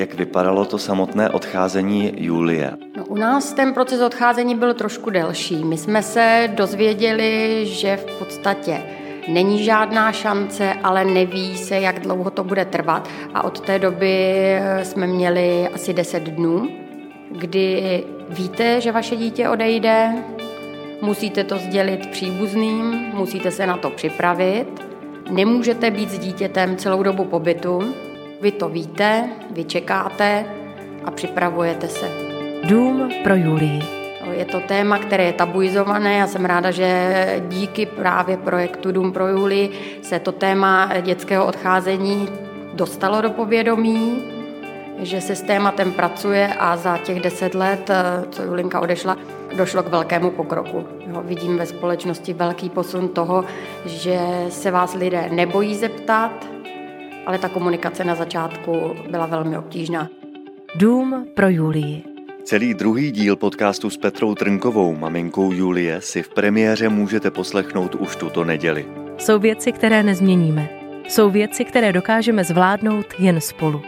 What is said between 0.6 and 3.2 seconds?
to samotné odcházení Julie? No, u